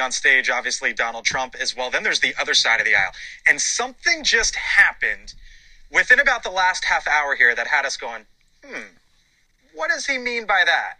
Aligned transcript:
on 0.00 0.12
stage, 0.12 0.50
obviously, 0.50 0.92
Donald 0.92 1.24
Trump 1.24 1.54
as 1.60 1.76
well. 1.76 1.90
Then 1.90 2.02
there's 2.02 2.20
the 2.20 2.34
other 2.40 2.54
side 2.54 2.80
of 2.80 2.86
the 2.86 2.94
aisle. 2.94 3.12
And 3.46 3.60
something 3.60 4.22
just 4.22 4.54
happened 4.56 5.34
within 5.90 6.20
about 6.20 6.42
the 6.42 6.50
last 6.50 6.84
half 6.84 7.06
hour 7.06 7.34
here 7.34 7.54
that 7.54 7.66
had 7.66 7.84
us 7.84 7.96
going, 7.96 8.26
hmm, 8.64 8.96
what 9.74 9.90
does 9.90 10.06
he 10.06 10.18
mean 10.18 10.46
by 10.46 10.62
that? 10.64 10.94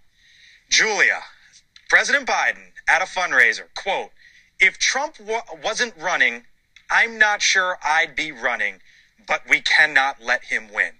Julia, 0.68 1.21
President 1.89 2.27
Biden 2.27 2.73
at 2.89 3.03
a 3.03 3.05
fundraiser, 3.05 3.64
quote, 3.75 4.11
if 4.61 4.79
Trump 4.79 5.18
wa- 5.21 5.43
wasn't 5.63 5.95
running, 5.99 6.45
I'm 6.90 7.18
not 7.18 7.43
sure 7.43 7.79
I'd 7.82 8.14
be 8.14 8.32
running, 8.32 8.81
but 9.27 9.43
we 9.49 9.61
cannot 9.61 10.22
let 10.22 10.45
him 10.45 10.72
win. 10.72 10.93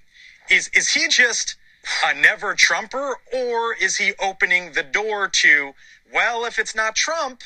Is 0.51 0.69
is 0.75 0.95
he 0.95 1.09
just 1.09 1.57
a 2.05 2.15
never 2.15 2.55
Trumper 2.55 3.17
or 3.33 3.75
is 3.75 3.97
he 3.97 4.13
opening 4.21 4.73
the 4.73 4.83
door 4.83 5.29
to, 5.29 5.75
well, 6.13 6.45
if 6.45 6.59
it's 6.59 6.75
not 6.75 6.95
Trump, 6.97 7.43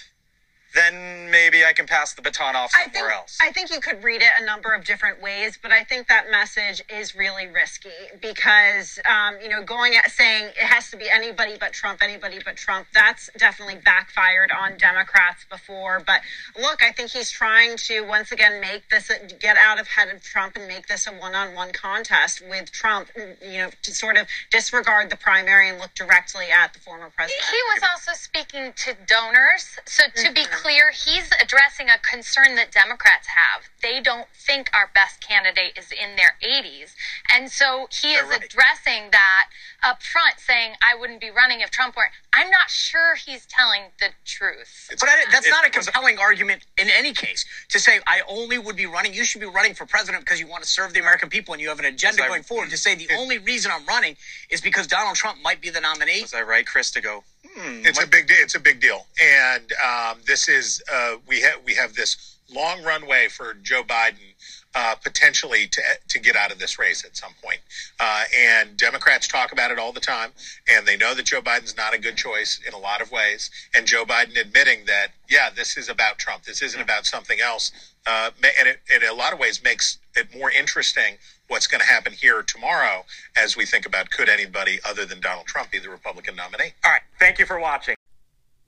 then 0.74 1.30
maybe 1.30 1.64
I 1.64 1.72
can 1.72 1.86
pass 1.86 2.14
the 2.14 2.22
baton 2.22 2.54
off 2.54 2.72
I 2.74 2.84
somewhere 2.84 3.10
think, 3.10 3.20
else. 3.20 3.38
I 3.40 3.52
think 3.52 3.70
you 3.70 3.80
could 3.80 4.02
read 4.04 4.22
it 4.22 4.28
a 4.40 4.44
number 4.44 4.74
of 4.74 4.84
different 4.84 5.22
ways, 5.22 5.58
but 5.60 5.72
I 5.72 5.84
think 5.84 6.08
that 6.08 6.30
message 6.30 6.82
is 6.88 7.14
really 7.14 7.46
risky 7.46 7.88
because, 8.20 8.98
um, 9.08 9.36
you 9.42 9.48
know, 9.48 9.62
going 9.62 9.94
at 9.96 10.10
saying 10.10 10.48
it 10.48 10.56
has 10.58 10.90
to 10.90 10.96
be 10.96 11.08
anybody 11.08 11.56
but 11.58 11.72
Trump, 11.72 12.02
anybody 12.02 12.38
but 12.44 12.56
Trump, 12.56 12.86
that's 12.92 13.30
definitely 13.38 13.76
backfired 13.84 14.50
on 14.50 14.76
Democrats 14.76 15.46
before. 15.48 16.02
But 16.06 16.20
look, 16.60 16.82
I 16.82 16.92
think 16.92 17.10
he's 17.10 17.30
trying 17.30 17.76
to 17.88 18.02
once 18.02 18.32
again 18.32 18.60
make 18.60 18.88
this, 18.90 19.10
get 19.40 19.56
out 19.56 19.80
of 19.80 19.88
head 19.88 20.08
of 20.14 20.22
Trump 20.22 20.56
and 20.56 20.66
make 20.68 20.88
this 20.88 21.06
a 21.06 21.12
one 21.12 21.34
on 21.34 21.54
one 21.54 21.72
contest 21.72 22.42
with 22.48 22.70
Trump, 22.72 23.08
you 23.16 23.58
know, 23.58 23.70
to 23.82 23.94
sort 23.94 24.16
of 24.16 24.26
disregard 24.50 25.10
the 25.10 25.16
primary 25.16 25.70
and 25.70 25.78
look 25.78 25.94
directly 25.94 26.46
at 26.52 26.72
the 26.72 26.80
former 26.80 27.10
president. 27.10 27.44
He 27.50 27.58
was 27.74 27.82
also 27.90 28.12
speaking 28.12 28.72
to 28.76 28.94
donors. 29.06 29.78
So 29.86 30.04
to 30.14 30.32
be 30.32 30.44
clear, 30.56 30.90
he's 30.90 31.30
addressing 31.40 31.88
a 31.88 31.98
concern 31.98 32.54
that 32.56 32.72
Democrats 32.72 33.28
have. 33.28 33.62
They 33.82 34.00
don't 34.00 34.26
think 34.34 34.68
our 34.74 34.90
best 34.94 35.20
candidate 35.26 35.76
is 35.78 35.92
in 35.92 36.16
their 36.16 36.34
80s. 36.42 36.94
And 37.32 37.50
so 37.50 37.88
he 37.90 38.14
is 38.14 38.28
right. 38.28 38.42
addressing 38.44 39.10
that 39.12 39.46
up 39.84 40.02
front, 40.02 40.38
saying, 40.38 40.72
I 40.82 40.98
wouldn't 40.98 41.20
be 41.20 41.30
running 41.30 41.60
if 41.60 41.70
Trump 41.70 41.96
weren't. 41.96 42.12
I'm 42.32 42.50
not 42.50 42.70
sure 42.70 43.14
he's 43.14 43.46
telling 43.46 43.82
the 44.00 44.08
truth. 44.24 44.88
But 44.98 45.08
I, 45.08 45.24
that's 45.30 45.46
It 45.46 45.50
not 45.50 45.66
a 45.66 45.70
compelling 45.70 46.18
argument 46.18 46.62
in 46.78 46.88
any 46.90 47.12
case 47.12 47.44
to 47.70 47.78
say 47.78 48.00
I 48.06 48.20
only 48.28 48.58
would 48.58 48.76
be 48.76 48.86
running. 48.86 49.14
You 49.14 49.24
should 49.24 49.40
be 49.40 49.46
running 49.46 49.74
for 49.74 49.86
president 49.86 50.24
because 50.24 50.40
you 50.40 50.46
want 50.46 50.62
to 50.64 50.68
serve 50.68 50.92
the 50.92 51.00
American 51.00 51.28
people 51.28 51.54
and 51.54 51.60
you 51.60 51.68
have 51.68 51.78
an 51.78 51.84
agenda 51.84 52.22
Was 52.22 52.26
I- 52.26 52.28
going 52.28 52.42
forward. 52.42 52.70
To 52.70 52.76
say 52.76 52.94
the 52.94 53.04
it- 53.04 53.12
only 53.18 53.38
reason 53.38 53.70
I'm 53.74 53.84
running 53.86 54.16
is 54.50 54.60
because 54.60 54.86
Donald 54.86 55.16
Trump 55.16 55.38
might 55.42 55.60
be 55.60 55.70
the 55.70 55.80
nominee. 55.80 56.22
Was 56.22 56.34
I 56.34 56.42
right, 56.42 56.66
Chris, 56.66 56.90
to 56.92 57.00
go, 57.00 57.22
hmm, 57.56 57.82
It's 57.84 58.02
a 58.02 58.06
big 58.06 58.26
deal. 58.28 58.36
It's 58.40 58.54
a 58.54 58.60
big 58.60 58.80
deal, 58.80 59.06
and 59.22 59.72
um, 59.84 60.18
this 60.26 60.48
is 60.48 60.82
uh, 60.92 61.16
we 61.26 61.40
have 61.40 61.60
we 61.64 61.74
have 61.74 61.94
this 61.94 62.36
long 62.52 62.82
runway 62.82 63.28
for 63.28 63.54
Joe 63.54 63.82
Biden 63.82 64.34
uh, 64.76 64.94
potentially 65.02 65.66
to 65.66 65.80
to 66.08 66.18
get 66.18 66.36
out 66.36 66.52
of 66.52 66.58
this 66.58 66.78
race 66.78 67.04
at 67.04 67.16
some 67.16 67.32
point. 67.42 67.60
Uh, 67.98 68.24
and 68.38 68.76
Democrats 68.76 69.26
talk 69.26 69.50
about 69.50 69.70
it 69.70 69.78
all 69.78 69.92
the 69.92 70.00
time, 70.00 70.30
and 70.68 70.86
they 70.86 70.96
know 70.96 71.14
that 71.14 71.24
Joe 71.24 71.40
Biden's 71.40 71.76
not 71.76 71.94
a 71.94 71.98
good 71.98 72.16
choice 72.16 72.60
in 72.66 72.74
a 72.74 72.78
lot 72.78 73.00
of 73.00 73.10
ways. 73.10 73.50
And 73.74 73.86
Joe 73.86 74.04
Biden 74.04 74.38
admitting 74.38 74.84
that, 74.86 75.08
yeah, 75.30 75.48
this 75.50 75.76
is 75.78 75.88
about 75.88 76.18
Trump. 76.18 76.44
This 76.44 76.60
isn't 76.62 76.80
about 76.80 77.06
something 77.06 77.40
else. 77.40 77.72
Uh, 78.06 78.30
and 78.60 78.68
it, 78.68 78.80
in 78.94 79.08
a 79.08 79.14
lot 79.14 79.32
of 79.32 79.38
ways, 79.38 79.64
makes 79.64 79.98
it 80.14 80.28
more 80.36 80.50
interesting 80.50 81.16
what's 81.48 81.66
going 81.66 81.80
to 81.80 81.86
happen 81.86 82.12
here 82.12 82.42
tomorrow 82.42 83.04
as 83.36 83.56
we 83.56 83.64
think 83.64 83.86
about 83.86 84.10
could 84.10 84.28
anybody 84.28 84.78
other 84.84 85.04
than 85.06 85.20
Donald 85.20 85.46
Trump 85.46 85.70
be 85.70 85.78
the 85.78 85.90
Republican 85.90 86.36
nominee. 86.36 86.74
All 86.84 86.92
right. 86.92 87.02
Thank 87.18 87.38
you 87.38 87.46
for 87.46 87.58
watching. 87.58 87.96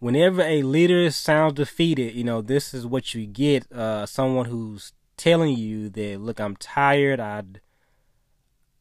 whenever 0.01 0.43
a 0.43 0.63
leader 0.63 1.11
sounds 1.11 1.55
defeated, 1.55 2.15
you 2.15 2.25
know, 2.25 2.41
this 2.41 2.73
is 2.73 2.87
what 2.87 3.15
you 3.15 3.27
get. 3.27 3.71
Uh, 3.71 4.07
someone 4.07 4.47
who's 4.47 4.93
telling 5.19 5.57
you 5.57 5.91
that, 5.91 6.21
look, 6.21 6.41
I'm 6.41 6.57
tired. 6.57 7.21
I, 7.21 7.43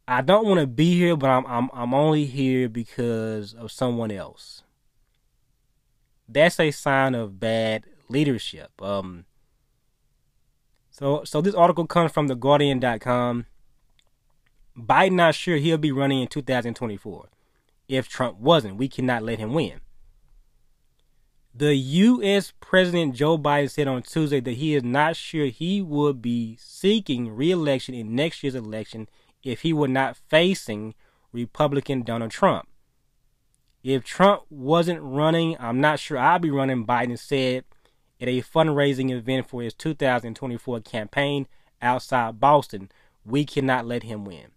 I 0.07 0.21
don't 0.21 0.45
want 0.45 0.61
to 0.61 0.67
be 0.67 0.97
here, 0.97 1.17
but 1.17 1.29
I'm, 1.29 1.45
I'm, 1.45 1.69
I'm 1.73 1.93
only 1.93 2.25
here 2.25 2.69
because 2.69 3.53
of 3.53 3.71
someone 3.71 4.11
else. 4.11 4.63
That's 6.29 6.59
a 6.59 6.71
sign 6.71 7.13
of 7.15 7.39
bad 7.39 7.83
leadership. 8.07 8.71
Um, 8.81 9.25
so, 10.89 11.23
so 11.25 11.41
this 11.41 11.55
article 11.55 11.85
comes 11.85 12.11
from 12.11 12.27
the 12.27 12.35
theguardian.com. 12.35 13.45
Biden 14.77 15.13
not 15.13 15.35
sure 15.35 15.57
he'll 15.57 15.77
be 15.77 15.91
running 15.91 16.21
in 16.21 16.27
2024. 16.27 17.27
If 17.87 18.07
Trump 18.07 18.37
wasn't, 18.39 18.77
we 18.77 18.87
cannot 18.87 19.23
let 19.23 19.39
him 19.39 19.53
win. 19.53 19.79
The 21.57 21.73
U.S. 21.73 22.53
President 22.59 23.15
Joe 23.15 23.35
Biden 23.35 23.71
said 23.71 23.87
on 23.87 24.03
Tuesday 24.03 24.39
that 24.41 24.51
he 24.51 24.75
is 24.75 24.83
not 24.83 25.15
sure 25.15 25.47
he 25.47 25.81
would 25.81 26.21
be 26.21 26.55
seeking 26.59 27.35
re-election 27.35 27.95
in 27.95 28.13
next 28.13 28.43
year's 28.43 28.53
election 28.53 29.09
if 29.41 29.61
he 29.61 29.73
were 29.73 29.87
not 29.87 30.17
facing 30.17 30.93
Republican 31.31 32.03
Donald 32.03 32.29
Trump. 32.29 32.67
If 33.83 34.03
Trump 34.03 34.43
wasn't 34.51 35.01
running, 35.01 35.57
I'm 35.59 35.81
not 35.81 35.99
sure 35.99 36.19
I'd 36.19 36.43
be 36.43 36.51
running, 36.51 36.85
Biden 36.85 37.17
said 37.17 37.63
at 38.21 38.27
a 38.27 38.43
fundraising 38.43 39.09
event 39.09 39.49
for 39.49 39.63
his 39.63 39.73
2024 39.73 40.81
campaign 40.81 41.47
outside 41.81 42.39
Boston. 42.39 42.91
We 43.25 43.45
cannot 43.45 43.87
let 43.87 44.03
him 44.03 44.25
win. 44.25 44.51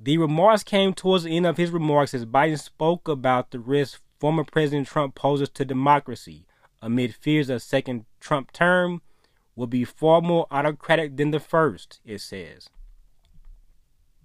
The 0.00 0.18
remarks 0.18 0.64
came 0.64 0.92
towards 0.92 1.22
the 1.22 1.36
end 1.36 1.46
of 1.46 1.56
his 1.56 1.70
remarks 1.70 2.14
as 2.14 2.26
Biden 2.26 2.58
spoke 2.58 3.06
about 3.06 3.52
the 3.52 3.60
risk 3.60 4.00
former 4.18 4.44
President 4.44 4.86
Trump 4.86 5.14
poses 5.14 5.48
to 5.50 5.64
democracy 5.64 6.46
amid 6.82 7.14
fears 7.14 7.50
a 7.50 7.60
second 7.60 8.04
Trump 8.20 8.52
term 8.52 9.02
will 9.56 9.66
be 9.66 9.84
far 9.84 10.20
more 10.20 10.46
autocratic 10.50 11.16
than 11.16 11.30
the 11.30 11.40
first, 11.40 12.00
it 12.04 12.20
says. 12.20 12.68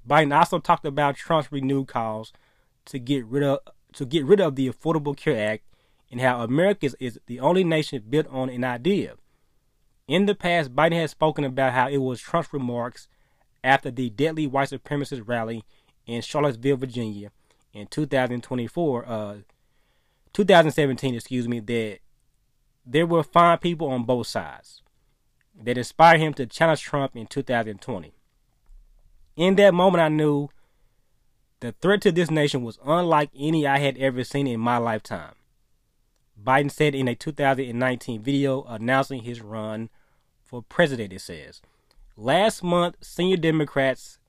Biden 0.07 0.37
also 0.37 0.59
talked 0.59 0.85
about 0.85 1.15
Trump's 1.15 1.51
renewed 1.51 1.87
calls 1.87 2.33
to 2.85 2.99
get 2.99 3.25
rid 3.25 3.43
of 3.43 3.59
to 3.93 4.05
get 4.05 4.25
rid 4.25 4.41
of 4.41 4.55
the 4.55 4.69
Affordable 4.69 5.15
Care 5.15 5.51
Act 5.51 5.63
and 6.11 6.19
how 6.19 6.41
America 6.41 6.89
is, 6.99 7.19
the 7.27 7.39
only 7.39 7.63
nation 7.63 8.03
built 8.09 8.27
on 8.27 8.49
an 8.49 8.63
idea. 8.63 9.15
In 10.07 10.25
the 10.25 10.35
past, 10.35 10.75
Biden 10.75 10.93
has 10.93 11.11
spoken 11.11 11.43
about 11.43 11.73
how 11.73 11.87
it 11.89 11.97
was 11.97 12.19
Trump's 12.19 12.53
remarks 12.53 13.07
after 13.63 13.89
the 13.89 14.09
deadly 14.09 14.45
white 14.45 14.69
supremacist 14.69 15.27
rally 15.27 15.63
in 16.05 16.21
Charlottesville, 16.21 16.77
Virginia, 16.77 17.31
in 17.71 17.87
2024, 17.87 19.05
uh, 19.07 19.35
2017, 20.33 21.15
excuse 21.15 21.47
me, 21.47 21.59
that 21.59 21.99
there 22.85 23.05
were 23.05 23.23
fine 23.23 23.57
people 23.59 23.87
on 23.87 24.03
both 24.03 24.27
sides 24.27 24.81
that 25.61 25.77
inspired 25.77 26.19
him 26.19 26.33
to 26.33 26.45
challenge 26.45 26.81
Trump 26.81 27.15
in 27.15 27.27
2020. 27.27 28.13
In 29.35 29.55
that 29.55 29.73
moment, 29.73 30.01
I 30.01 30.09
knew 30.09 30.49
the 31.59 31.71
threat 31.71 32.01
to 32.01 32.11
this 32.11 32.29
nation 32.29 32.63
was 32.63 32.79
unlike 32.85 33.29
any 33.37 33.65
I 33.65 33.77
had 33.77 33.97
ever 33.97 34.23
seen 34.23 34.47
in 34.47 34.59
my 34.59 34.77
lifetime. 34.77 35.33
Biden 36.41 36.71
said 36.71 36.93
in 36.93 37.07
a 37.07 37.15
2019 37.15 38.21
video 38.21 38.63
announcing 38.63 39.21
his 39.21 39.41
run 39.41 39.89
for 40.43 40.61
president, 40.61 41.13
it 41.13 41.21
says. 41.21 41.61
Last 42.17 42.63
month, 42.63 42.97
senior 43.01 43.37
Democrats 43.37 44.19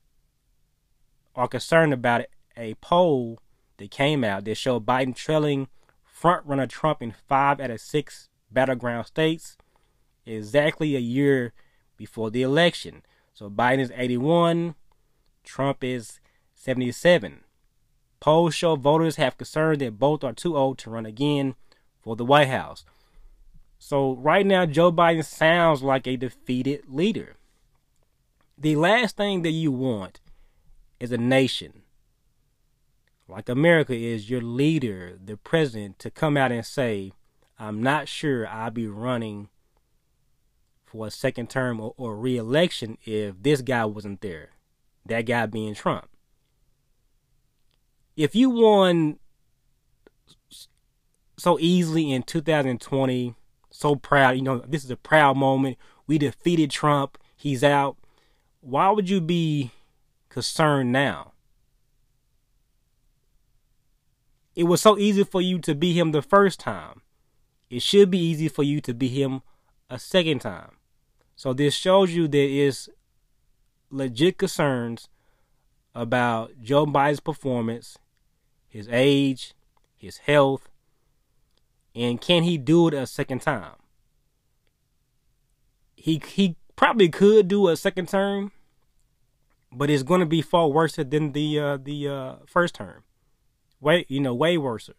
are 1.35 1.47
concerned 1.47 1.93
about 1.93 2.21
a 2.55 2.75
poll 2.75 3.39
that 3.77 3.91
came 3.91 4.23
out 4.23 4.45
that 4.45 4.55
showed 4.55 4.85
Biden 4.85 5.15
trailing 5.15 5.67
frontrunner 6.15 6.69
Trump 6.69 7.01
in 7.01 7.13
five 7.27 7.59
out 7.59 7.71
of 7.71 7.81
six 7.81 8.29
battleground 8.51 9.07
states 9.07 9.57
exactly 10.25 10.95
a 10.95 10.99
year 10.99 11.53
before 11.97 12.31
the 12.31 12.41
election. 12.41 13.03
So 13.33 13.49
Biden 13.49 13.79
is 13.79 13.91
81, 13.95 14.75
Trump 15.43 15.83
is 15.83 16.19
77. 16.55 17.41
Polls 18.19 18.55
show 18.55 18.75
voters 18.75 19.17
have 19.17 19.37
concern 19.37 19.79
that 19.79 19.99
both 19.99 20.23
are 20.23 20.33
too 20.33 20.57
old 20.57 20.77
to 20.79 20.89
run 20.89 21.05
again 21.05 21.55
for 22.01 22.15
the 22.15 22.25
White 22.25 22.47
House. 22.47 22.85
So 23.77 24.15
right 24.15 24.45
now, 24.45 24.65
Joe 24.65 24.91
Biden 24.91 25.23
sounds 25.23 25.83
like 25.83 26.07
a 26.07 26.15
defeated 26.15 26.83
leader. 26.87 27.35
The 28.57 28.77
last 28.77 29.17
thing 29.17 29.41
that 29.41 29.51
you 29.51 29.71
want 29.71 30.21
is 30.99 31.11
a 31.11 31.17
nation 31.17 31.81
like 33.27 33.49
America 33.49 33.93
is 33.93 34.29
your 34.29 34.41
leader, 34.41 35.17
the 35.23 35.37
president, 35.37 35.99
to 35.99 36.11
come 36.11 36.37
out 36.37 36.51
and 36.51 36.65
say, 36.65 37.11
I'm 37.57 37.81
not 37.81 38.07
sure 38.07 38.47
I'll 38.47 38.71
be 38.71 38.87
running 38.87 39.49
for 40.85 41.07
a 41.07 41.11
second 41.11 41.49
term 41.49 41.79
or, 41.79 41.93
or 41.97 42.15
re 42.15 42.37
election 42.37 42.97
if 43.03 43.41
this 43.41 43.61
guy 43.61 43.85
wasn't 43.85 44.21
there. 44.21 44.49
That 45.05 45.21
guy 45.21 45.45
being 45.45 45.73
Trump. 45.73 46.07
If 48.15 48.35
you 48.35 48.49
won 48.49 49.19
so 51.37 51.59
easily 51.59 52.11
in 52.11 52.23
2020, 52.23 53.35
so 53.69 53.95
proud, 53.95 54.37
you 54.37 54.41
know, 54.41 54.59
this 54.59 54.83
is 54.83 54.91
a 54.91 54.95
proud 54.95 55.35
moment. 55.35 55.77
We 56.07 56.17
defeated 56.17 56.71
Trump, 56.71 57.17
he's 57.35 57.63
out. 57.63 57.97
Why 58.61 58.89
would 58.89 59.09
you 59.09 59.19
be 59.19 59.71
concerned 60.29 60.91
now? 60.91 61.33
It 64.55 64.63
was 64.63 64.81
so 64.81 64.97
easy 64.97 65.23
for 65.23 65.41
you 65.41 65.59
to 65.59 65.75
be 65.75 65.93
him 65.93 66.11
the 66.11 66.21
first 66.21 66.59
time. 66.59 67.01
it 67.69 67.81
should 67.81 68.11
be 68.11 68.19
easy 68.19 68.47
for 68.47 68.63
you 68.63 68.79
to 68.81 68.93
be 68.93 69.07
him 69.09 69.41
a 69.89 69.99
second 69.99 70.39
time. 70.39 70.77
So 71.35 71.53
this 71.53 71.73
shows 71.73 72.13
you 72.13 72.27
there 72.27 72.47
is 72.47 72.89
legit 73.89 74.37
concerns 74.37 75.09
about 75.93 76.51
Joe 76.61 76.85
Biden's 76.85 77.19
performance, 77.19 77.97
his 78.67 78.87
age, 78.91 79.53
his 79.97 80.17
health, 80.19 80.69
and 81.93 82.21
can 82.21 82.43
he 82.43 82.57
do 82.57 82.87
it 82.89 82.93
a 82.93 83.07
second 83.07 83.41
time? 83.41 83.75
He 85.95 86.21
he 86.27 86.55
probably 86.75 87.09
could 87.09 87.47
do 87.47 87.67
a 87.69 87.75
second 87.75 88.09
term, 88.09 88.51
but 89.71 89.89
it's 89.89 90.03
going 90.03 90.19
to 90.19 90.25
be 90.25 90.41
far 90.41 90.67
worse 90.67 90.95
than 90.97 91.31
the 91.31 91.59
uh, 91.59 91.77
the 91.77 92.07
uh, 92.07 92.35
first 92.45 92.75
term. 92.75 93.03
Way 93.85 94.07
you 94.09 94.19
know 94.19 94.33
way 94.33 94.57
worse 94.57 94.89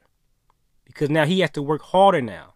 because 0.85 1.11
now 1.11 1.27
he 1.27 1.41
has 1.41 1.51
to 1.51 1.63
work 1.63 1.83
harder 1.83 2.23
now. 2.23 2.55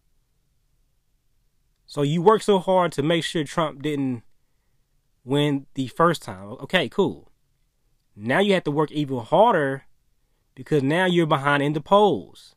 So 1.87 2.03
you 2.03 2.23
work 2.23 2.41
so 2.43 2.61
hard 2.61 2.93
to 2.93 3.03
make 3.03 3.25
sure 3.25 3.43
Trump 3.43 3.82
didn't 3.82 4.23
win 5.25 5.67
the 5.75 5.88
first 5.88 6.23
time. 6.23 6.53
Okay, 6.62 6.88
cool. 6.88 7.32
Now 8.15 8.38
you 8.38 8.55
have 8.55 8.62
to 8.62 8.71
work 8.71 8.93
even 8.93 9.19
harder 9.19 9.87
because 10.55 10.85
now 10.85 11.06
you're 11.06 11.27
behind 11.27 11.65
in 11.65 11.73
the 11.73 11.81
polls. 11.81 12.55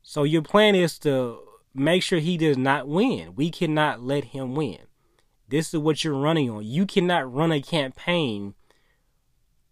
So 0.00 0.22
your 0.22 0.42
plan 0.42 0.76
is 0.76 0.96
to 1.00 1.40
make 1.74 2.04
sure 2.04 2.20
he 2.20 2.36
does 2.36 2.56
not 2.56 2.86
win. 2.86 3.34
We 3.34 3.50
cannot 3.50 4.00
let 4.00 4.26
him 4.26 4.54
win. 4.54 4.78
This 5.48 5.74
is 5.74 5.80
what 5.80 6.04
you're 6.04 6.14
running 6.14 6.48
on. 6.50 6.64
You 6.64 6.86
cannot 6.86 7.34
run 7.34 7.50
a 7.50 7.60
campaign 7.60 8.54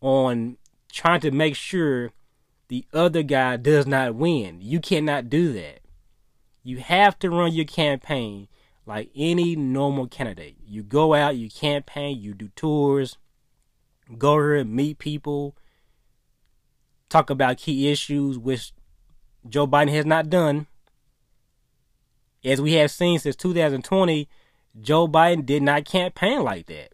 on 0.01 0.57
trying 0.93 1.21
to 1.21 1.31
make 1.31 1.57
sure 1.57 2.13
the 2.69 2.87
other 2.93 3.23
guy 3.23 3.57
does 3.57 3.87
not 3.87 4.15
win. 4.15 4.59
You 4.61 4.81
cannot 4.81 5.29
do 5.29 5.53
that. 5.55 5.81
You 6.63 6.79
have 6.79 7.19
to 7.21 7.31
run 7.31 7.53
your 7.53 7.65
campaign 7.65 8.49
like 8.87 9.11
any 9.17 9.57
normal 9.57 10.07
candidate. 10.07 10.57
You 10.65 10.83
go 10.83 11.15
out, 11.15 11.37
you 11.37 11.51
campaign, 11.51 12.21
you 12.21 12.35
do 12.35 12.49
tours, 12.55 13.17
go 14.19 14.35
here, 14.37 14.65
meet 14.65 14.99
people, 14.99 15.57
talk 17.09 17.31
about 17.31 17.59
key 17.59 17.91
issues, 17.91 18.39
which 18.39 18.73
Joe 19.49 19.67
Biden 19.67 19.93
has 19.93 20.07
not 20.07 20.31
done. 20.31 20.67
As 22.45 22.61
we 22.61 22.75
have 22.75 22.91
seen 22.91 23.19
since 23.19 23.37
2020, 23.37 24.29
Joe 24.81 25.07
Biden 25.07 25.47
did 25.47 25.63
not 25.63 25.85
campaign 25.85 26.43
like 26.43 26.67
that. 26.67 26.93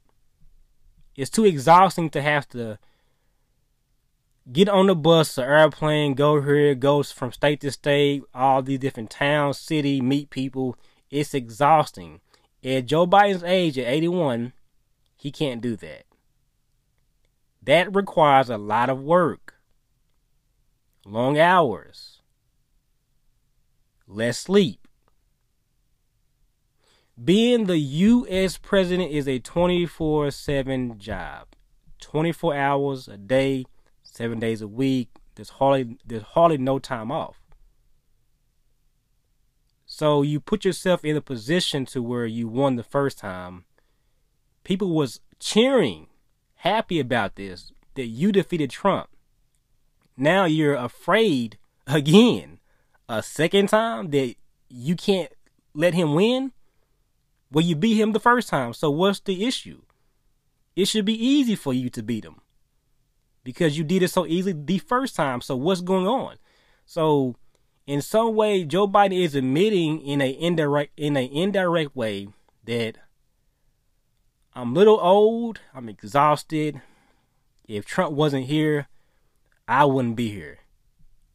It's 1.16 1.30
too 1.30 1.44
exhausting 1.44 2.10
to 2.10 2.22
have 2.22 2.48
to 2.50 2.78
get 4.50 4.68
on 4.68 4.86
the 4.86 4.94
bus 4.94 5.38
or 5.38 5.44
airplane, 5.44 6.14
go 6.14 6.40
here, 6.40 6.74
go 6.74 7.02
from 7.02 7.32
state 7.32 7.60
to 7.60 7.70
state, 7.70 8.22
all 8.34 8.62
these 8.62 8.78
different 8.78 9.10
towns, 9.10 9.58
city, 9.58 10.00
meet 10.00 10.30
people. 10.30 10.76
It's 11.10 11.34
exhausting. 11.34 12.20
At 12.64 12.86
Joe 12.86 13.06
Biden's 13.06 13.44
age, 13.44 13.78
at 13.78 13.86
81, 13.86 14.52
he 15.16 15.30
can't 15.30 15.60
do 15.60 15.76
that. 15.76 16.04
That 17.62 17.94
requires 17.94 18.48
a 18.48 18.58
lot 18.58 18.88
of 18.88 19.02
work, 19.02 19.54
long 21.04 21.38
hours, 21.38 22.22
less 24.06 24.38
sleep. 24.38 24.88
Being 27.22 27.66
the 27.66 27.78
U.S. 27.78 28.56
president 28.56 29.10
is 29.10 29.26
a 29.28 29.40
24 29.40 30.30
7 30.30 30.98
job, 30.98 31.48
24 32.00 32.54
hours 32.54 33.08
a 33.08 33.16
day 33.16 33.66
seven 34.18 34.40
days 34.40 34.60
a 34.60 34.68
week. 34.68 35.08
There's 35.36 35.50
hardly 35.50 35.96
there's 36.04 36.34
hardly 36.34 36.58
no 36.58 36.80
time 36.80 37.12
off. 37.12 37.40
So 39.86 40.22
you 40.22 40.40
put 40.40 40.64
yourself 40.64 41.04
in 41.04 41.16
a 41.16 41.20
position 41.20 41.86
to 41.86 42.02
where 42.02 42.26
you 42.26 42.48
won 42.48 42.74
the 42.74 42.82
first 42.82 43.18
time. 43.18 43.64
People 44.64 44.94
was 44.94 45.20
cheering, 45.38 46.08
happy 46.56 46.98
about 47.00 47.36
this, 47.36 47.72
that 47.94 48.06
you 48.06 48.32
defeated 48.32 48.70
Trump. 48.70 49.08
Now 50.16 50.44
you're 50.44 50.74
afraid 50.74 51.56
again, 51.86 52.58
a 53.08 53.22
second 53.22 53.68
time 53.68 54.10
that 54.10 54.34
you 54.68 54.96
can't 54.96 55.32
let 55.72 55.94
him 55.94 56.14
win. 56.14 56.52
Well, 57.50 57.64
you 57.64 57.76
beat 57.76 57.94
him 57.94 58.12
the 58.12 58.20
first 58.20 58.48
time. 58.48 58.74
So 58.74 58.90
what's 58.90 59.20
the 59.20 59.46
issue? 59.46 59.82
It 60.76 60.86
should 60.86 61.06
be 61.06 61.24
easy 61.24 61.54
for 61.54 61.72
you 61.72 61.88
to 61.90 62.02
beat 62.02 62.24
him 62.24 62.40
because 63.48 63.78
you 63.78 63.82
did 63.82 64.02
it 64.02 64.08
so 64.08 64.26
easily 64.26 64.52
the 64.52 64.76
first 64.76 65.16
time. 65.16 65.40
So 65.40 65.56
what's 65.56 65.80
going 65.80 66.06
on? 66.06 66.36
So 66.84 67.34
in 67.86 68.02
some 68.02 68.34
way, 68.34 68.62
Joe 68.62 68.86
Biden 68.86 69.18
is 69.18 69.34
admitting 69.34 70.02
in 70.02 70.20
a 70.20 70.38
indirect 70.38 70.92
in 70.98 71.16
an 71.16 71.30
indirect 71.32 71.96
way 71.96 72.28
that 72.66 72.98
I'm 74.54 74.72
a 74.72 74.78
little 74.78 75.00
old, 75.00 75.60
I'm 75.74 75.88
exhausted. 75.88 76.82
If 77.66 77.86
Trump 77.86 78.12
wasn't 78.12 78.48
here, 78.48 78.86
I 79.66 79.86
wouldn't 79.86 80.16
be 80.16 80.28
here. 80.28 80.58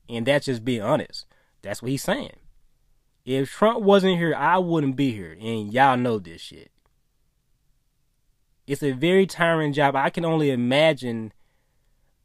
And 0.08 0.28
that's 0.28 0.46
just 0.46 0.64
being 0.64 0.84
honest. 0.84 1.26
That's 1.64 1.82
what 1.82 1.90
he's 1.90 2.04
saying. 2.04 2.38
If 3.26 3.50
Trump 3.50 3.82
wasn't 3.82 4.20
here, 4.20 4.36
I 4.36 4.60
wouldn't 4.60 4.96
be 4.96 5.14
here. 5.14 5.36
And 5.42 5.74
y'all 5.74 5.98
know 5.98 6.20
this 6.20 6.42
shit. 6.42 6.70
It's 8.68 8.84
a 8.84 8.92
very 8.92 9.26
tiring 9.26 9.74
job. 9.74 9.96
I 9.96 10.12
can 10.12 10.26
only 10.26 10.52
imagine 10.52 11.34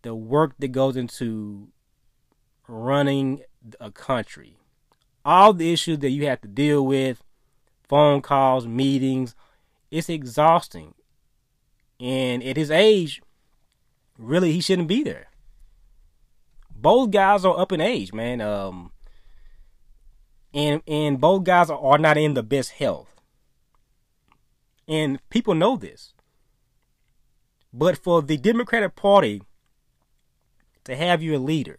the 0.03 0.15
work 0.15 0.55
that 0.59 0.69
goes 0.69 0.97
into 0.97 1.69
running 2.67 3.43
a 3.81 3.91
country, 3.91 4.57
all 5.25 5.53
the 5.53 5.73
issues 5.73 5.99
that 6.01 6.11
you 6.11 6.27
have 6.27 6.41
to 6.43 6.49
deal 6.49 6.85
with, 6.85 7.23
phone 7.89 8.21
calls, 8.23 8.67
meetings, 8.67 9.35
it's 9.91 10.09
exhausting. 10.09 10.95
And 12.01 12.43
at 12.43 12.57
his 12.57 12.71
age, 12.71 13.21
really, 14.17 14.53
he 14.53 14.61
shouldn't 14.61 14.89
be 14.89 15.03
there. 15.03 15.29
Both 16.71 17.11
guys 17.11 17.45
are 17.45 17.59
up 17.59 17.73
in 17.73 17.81
age, 17.81 18.13
man. 18.13 18.41
Um, 18.41 18.93
and 20.55 20.83
and 20.87 21.21
both 21.21 21.45
guys 21.45 21.71
are, 21.71 21.79
are 21.79 21.99
not 21.99 22.17
in 22.17 22.35
the 22.35 22.43
best 22.43 22.73
health. 22.73 23.15
And 24.87 25.19
people 25.29 25.55
know 25.55 25.77
this. 25.77 26.15
But 27.73 27.99
for 27.99 28.23
the 28.23 28.37
Democratic 28.39 28.97
Party 28.97 29.43
to 30.89 30.97
have 30.97 31.23
your 31.23 31.39
leader, 31.39 31.79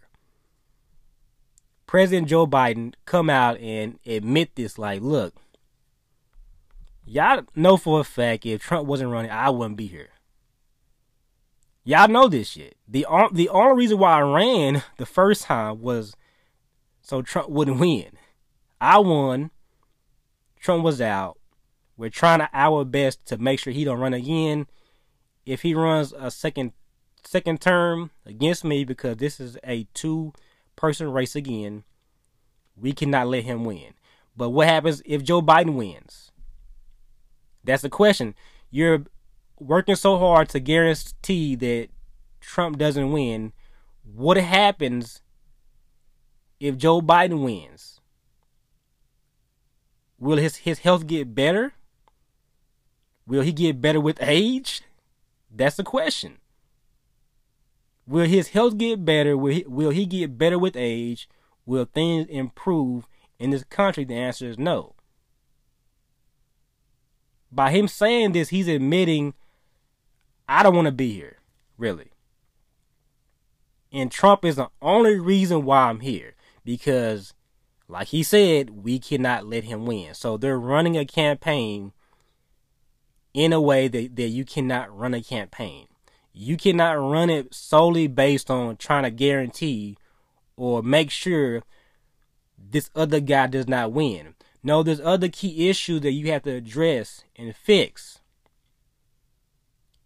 President 1.86 2.28
Joe 2.28 2.48
Biden, 2.48 2.94
come 3.06 3.30
out 3.30 3.60
and 3.60 4.00
admit 4.06 4.56
this 4.56 4.78
like, 4.78 5.02
look, 5.02 5.34
y'all 7.04 7.42
know 7.56 7.78
for 7.78 8.00
a 8.00 8.04
fact 8.04 8.46
if 8.46 8.62
Trump 8.62 8.88
wasn't 8.88 9.10
running, 9.12 9.32
I 9.32 9.50
wouldn't 9.50 9.78
be 9.78 9.88
here. 9.88 10.10
Y'all 11.84 12.08
know 12.08 12.28
this 12.28 12.50
shit. 12.50 12.78
The 12.88 13.08
the 13.32 13.50
only 13.50 13.76
reason 13.76 13.98
why 13.98 14.20
I 14.20 14.22
ran 14.22 14.84
the 14.98 15.08
first 15.08 15.46
time 15.46 15.82
was 15.82 16.16
so 17.02 17.24
Trump 17.24 17.50
wouldn't 17.50 17.80
win. 17.80 18.12
I 18.80 19.00
won. 19.00 19.50
Trump 20.60 20.84
was 20.84 21.02
out. 21.02 21.40
We're 21.98 22.12
trying 22.12 22.48
our 22.54 22.86
best 22.86 23.26
to 23.26 23.38
make 23.38 23.60
sure 23.60 23.74
he 23.74 23.84
don't 23.84 24.00
run 24.00 24.14
again. 24.14 24.68
If 25.46 25.64
he 25.64 25.74
runs 25.74 26.14
a 26.14 26.30
second 26.30 26.74
second 27.24 27.62
term 27.62 28.12
against 28.26 28.64
me 28.64 28.84
because 28.84 29.18
this 29.18 29.40
is 29.40 29.58
a 29.64 29.88
two 29.94 30.34
person 30.76 31.12
race 31.12 31.36
again. 31.36 31.84
We 32.76 32.94
cannot 32.94 33.28
let 33.28 33.44
him 33.44 33.66
win. 33.66 33.94
But 34.36 34.52
what 34.52 34.68
happens 34.68 35.02
if 35.06 35.24
Joe 35.24 35.42
Biden 35.42 35.76
wins? 35.76 36.32
That's 37.64 37.82
the 37.82 37.90
question. 37.90 38.36
You're 38.72 39.04
working 39.60 39.96
so 39.96 40.18
hard 40.18 40.50
to 40.50 40.60
guarantee 40.60 41.56
that 41.56 41.90
Trump 42.40 42.78
doesn't 42.78 43.12
win. 43.12 43.52
What 44.04 44.38
happens 44.38 45.22
if 46.60 46.78
Joe 46.78 47.02
Biden 47.02 47.44
wins? 47.44 48.00
Will 50.18 50.38
his, 50.38 50.58
his 50.58 50.80
health 50.80 51.08
get 51.08 51.36
better? 51.36 51.74
Will 53.28 53.42
he 53.42 53.52
get 53.52 53.82
better 53.82 54.00
with 54.00 54.18
age? 54.22 54.82
That's 55.52 55.76
the 55.76 55.84
question. 55.84 56.38
Will 58.10 58.26
his 58.26 58.50
health 58.50 58.76
get 58.80 59.06
better? 59.06 59.38
Will 59.38 59.54
he, 59.54 59.66
will 59.68 59.92
he 59.92 60.08
get 60.08 60.36
better 60.36 60.58
with 60.58 60.76
age? 60.76 61.30
Will 61.68 61.86
things 61.86 62.26
improve 62.28 63.08
in 63.38 63.52
this 63.52 63.64
country? 63.64 64.04
The 64.04 64.16
answer 64.16 64.48
is 64.50 64.58
no. 64.58 64.96
By 67.52 67.70
him 67.70 67.88
saying 67.88 68.32
this, 68.32 68.50
he's 68.50 68.68
admitting, 68.68 69.36
I 70.48 70.64
don't 70.64 70.76
want 70.76 70.88
to 70.88 70.92
be 70.92 71.14
here, 71.14 71.38
really. 71.78 72.12
And 73.92 74.12
Trump 74.12 74.44
is 74.44 74.56
the 74.56 74.70
only 74.82 75.20
reason 75.20 75.64
why 75.64 75.84
I'm 75.84 76.00
here 76.00 76.34
because, 76.66 77.36
like 77.88 78.08
he 78.08 78.24
said, 78.24 78.72
we 78.72 78.98
cannot 78.98 79.46
let 79.46 79.66
him 79.66 79.86
win. 79.86 80.16
So 80.16 80.36
they're 80.36 80.60
running 80.60 80.98
a 80.98 81.06
campaign 81.06 81.92
in 83.36 83.54
a 83.54 83.62
way 83.62 83.88
that, 83.88 84.16
that 84.16 84.30
you 84.30 84.46
cannot 84.46 84.96
run 84.98 85.14
a 85.14 85.22
campaign 85.22 85.89
you 86.34 86.58
cannot 86.58 86.94
run 86.94 87.30
it 87.30 87.54
solely 87.54 88.08
based 88.08 88.50
on 88.50 88.78
trying 88.78 89.04
to 89.04 89.12
guarantee 89.12 89.98
or 90.56 90.84
make 90.84 91.10
sure 91.10 91.64
this 92.58 92.90
other 92.96 93.20
guy 93.20 93.48
does 93.48 93.68
not 93.68 93.92
win. 93.92 94.36
No, 94.62 94.84
there's 94.84 95.00
other 95.00 95.30
key 95.30 95.70
issues 95.70 96.02
that 96.02 96.12
you 96.12 96.32
have 96.32 96.44
to 96.44 96.52
address 96.52 97.24
and 97.36 97.56
fix. 97.56 98.20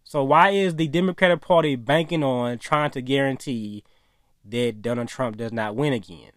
So 0.04 0.22
why 0.22 0.50
is 0.50 0.76
the 0.76 0.86
Democratic 0.86 1.40
Party 1.40 1.74
banking 1.74 2.22
on 2.22 2.58
trying 2.58 2.92
to 2.92 3.02
guarantee 3.02 3.82
that 4.44 4.80
Donald 4.80 5.08
Trump 5.08 5.36
does 5.36 5.52
not 5.52 5.74
win 5.74 5.92
again? 5.92 6.30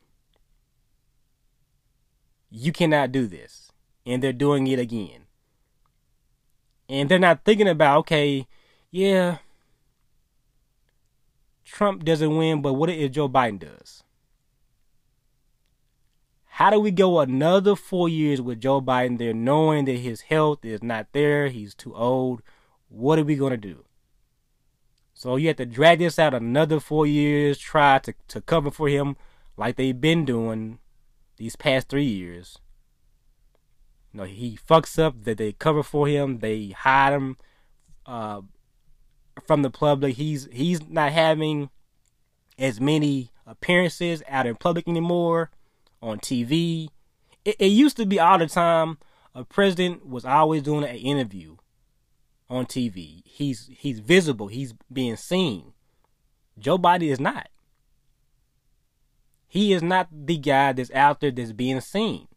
You 2.49 2.71
cannot 2.71 3.11
do 3.11 3.27
this. 3.27 3.71
And 4.05 4.23
they're 4.23 4.33
doing 4.33 4.65
it 4.67 4.79
again. 4.79 5.25
And 6.89 7.09
they're 7.09 7.19
not 7.19 7.43
thinking 7.43 7.67
about, 7.67 7.99
okay, 7.99 8.47
yeah, 8.89 9.39
Trump 11.77 12.03
doesn't 12.03 12.35
win, 12.35 12.63
but 12.63 12.73
what 12.73 12.89
if 12.89 13.11
Joe 13.11 13.29
Biden 13.29 13.59
does? 13.59 14.01
How 16.45 16.71
do 16.71 16.79
we 16.79 16.89
go 16.89 17.19
another 17.19 17.75
four 17.75 18.09
years 18.09 18.41
with 18.41 18.61
Joe 18.61 18.81
Biden 18.81 19.19
there 19.19 19.31
knowing 19.31 19.85
that 19.85 19.99
his 19.99 20.21
health 20.21 20.65
is 20.65 20.81
not 20.81 21.09
there? 21.11 21.49
He's 21.49 21.75
too 21.75 21.93
old. 21.93 22.41
What 22.89 23.19
are 23.19 23.23
we 23.23 23.35
going 23.35 23.51
to 23.51 23.57
do? 23.57 23.85
So 25.13 25.35
you 25.35 25.49
have 25.49 25.57
to 25.57 25.67
drag 25.67 25.99
this 25.99 26.17
out 26.17 26.33
another 26.33 26.79
four 26.79 27.05
years, 27.05 27.59
try 27.59 27.99
to, 27.99 28.15
to 28.29 28.41
cover 28.41 28.71
for 28.71 28.89
him 28.89 29.15
like 29.55 29.75
they've 29.75 30.01
been 30.01 30.25
doing 30.25 30.79
these 31.35 31.55
past 31.55 31.89
three 31.89 32.05
years. 32.05 32.57
You 34.11 34.21
know, 34.21 34.25
he 34.25 34.57
fucks 34.57 34.97
up 34.97 35.25
that 35.25 35.37
they 35.37 35.51
cover 35.51 35.83
for 35.83 36.07
him, 36.07 36.39
they 36.39 36.69
hide 36.69 37.13
him 37.13 37.37
uh, 38.07 38.41
from 39.47 39.61
the 39.61 39.69
public. 39.69 40.15
He's 40.15 40.47
he's 40.51 40.87
not 40.87 41.11
having 41.11 41.69
as 42.59 42.79
many 42.81 43.31
appearances 43.45 44.21
out 44.27 44.45
in 44.45 44.55
public 44.55 44.87
anymore 44.87 45.49
on 46.01 46.19
TV. 46.19 46.89
It, 47.45 47.55
it 47.59 47.67
used 47.67 47.97
to 47.97 48.05
be 48.05 48.19
all 48.19 48.37
the 48.37 48.47
time 48.47 48.97
a 49.33 49.43
president 49.43 50.05
was 50.07 50.25
always 50.25 50.63
doing 50.63 50.83
an 50.83 50.95
interview 50.95 51.57
on 52.49 52.65
TV. 52.65 53.21
He's 53.25 53.69
he's 53.77 53.99
visible. 53.99 54.47
He's 54.47 54.73
being 54.91 55.15
seen. 55.15 55.73
Joe 56.57 56.77
Biden 56.77 57.09
is 57.09 57.19
not. 57.19 57.49
He 59.47 59.73
is 59.73 59.81
not 59.81 60.07
the 60.11 60.37
guy 60.37 60.73
that's 60.73 60.91
out 60.91 61.21
there 61.21 61.31
that's 61.31 61.51
being 61.51 61.81
seen. 61.81 62.27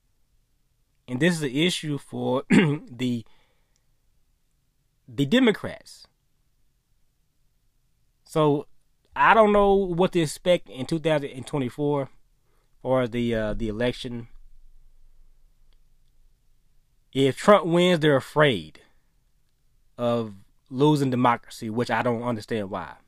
And 1.08 1.18
this 1.18 1.34
is 1.34 1.42
an 1.42 1.50
issue 1.50 1.98
for 1.98 2.44
the 2.50 3.24
the 5.08 5.26
Democrats. 5.26 6.06
So 8.30 8.68
I 9.16 9.34
don't 9.34 9.50
know 9.52 9.75
what 9.75 10.12
to 10.12 10.20
expect 10.20 10.70
in 10.70 10.87
2024 10.87 12.08
or 12.84 13.08
the 13.08 13.34
uh, 13.34 13.54
the 13.54 13.66
election. 13.66 14.28
If 17.12 17.37
Trump 17.37 17.66
wins, 17.66 17.99
they're 17.99 18.14
afraid 18.14 18.82
of 19.99 20.34
losing 20.70 21.10
democracy, 21.10 21.70
which 21.70 21.90
I 21.90 22.02
don't 22.02 22.22
understand 22.22 22.70
why. 22.70 22.99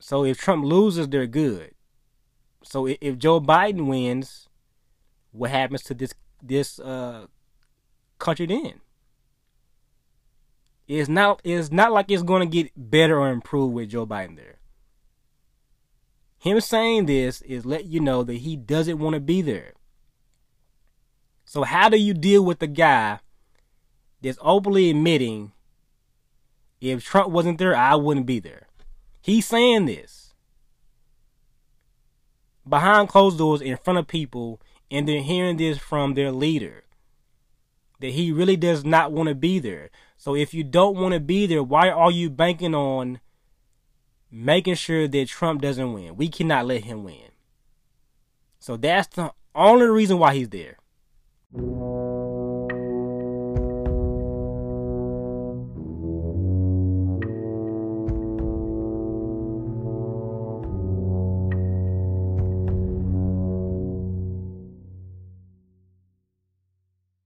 So 0.00 0.24
if 0.24 0.38
Trump 0.38 0.64
loses, 0.64 1.06
they're 1.06 1.28
good. 1.28 1.76
So 2.64 2.88
if 2.88 3.18
Joe 3.18 3.40
Biden 3.40 3.86
wins, 3.86 4.48
what 5.30 5.52
happens 5.52 5.84
to 5.84 5.94
this 5.94 6.12
this 6.42 6.80
uh, 6.80 7.26
country 8.18 8.46
then? 8.46 8.80
It's 10.88 11.08
not 11.08 11.40
it's 11.44 11.70
not 11.70 11.92
like 11.92 12.10
it's 12.10 12.22
going 12.22 12.40
to 12.40 12.62
get 12.62 12.72
better 12.76 13.18
or 13.18 13.30
improve 13.30 13.72
with 13.72 13.90
Joe 13.90 14.06
Biden 14.06 14.36
there. 14.36 14.58
Him 16.38 16.60
saying 16.60 17.06
this 17.06 17.40
is 17.42 17.64
let 17.64 17.84
you 17.84 18.00
know 18.00 18.24
that 18.24 18.38
he 18.38 18.56
doesn't 18.56 18.98
want 18.98 19.14
to 19.14 19.20
be 19.20 19.42
there. 19.42 19.74
So 21.44 21.62
how 21.62 21.88
do 21.88 21.96
you 21.96 22.14
deal 22.14 22.44
with 22.44 22.58
the 22.58 22.66
guy 22.66 23.20
that's 24.20 24.38
openly 24.40 24.90
admitting 24.90 25.52
if 26.80 27.04
Trump 27.04 27.30
wasn't 27.30 27.58
there, 27.58 27.76
I 27.76 27.94
wouldn't 27.94 28.26
be 28.26 28.40
there? 28.40 28.66
He's 29.20 29.46
saying 29.46 29.86
this 29.86 30.34
behind 32.68 33.08
closed 33.08 33.38
doors 33.38 33.60
in 33.60 33.76
front 33.76 33.98
of 33.98 34.06
people, 34.08 34.60
and 34.90 35.08
they're 35.08 35.22
hearing 35.22 35.56
this 35.56 35.78
from 35.78 36.14
their 36.14 36.32
leader 36.32 36.84
that 38.02 38.10
he 38.10 38.30
really 38.30 38.56
does 38.56 38.84
not 38.84 39.12
want 39.12 39.28
to 39.28 39.34
be 39.34 39.58
there. 39.58 39.88
So 40.18 40.34
if 40.34 40.52
you 40.52 40.64
don't 40.64 40.96
want 40.96 41.14
to 41.14 41.20
be 41.20 41.46
there, 41.46 41.62
why 41.62 41.88
are 41.88 42.10
you 42.10 42.28
banking 42.28 42.74
on 42.74 43.20
making 44.30 44.74
sure 44.74 45.08
that 45.08 45.28
Trump 45.28 45.62
doesn't 45.62 45.92
win? 45.92 46.16
We 46.16 46.28
cannot 46.28 46.66
let 46.66 46.84
him 46.84 47.04
win. 47.04 47.30
So 48.58 48.76
that's 48.76 49.06
the 49.08 49.32
only 49.54 49.86
reason 49.86 50.18
why 50.18 50.34
he's 50.34 50.48
there. 50.50 50.78